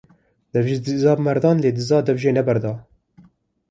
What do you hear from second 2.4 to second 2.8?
bernade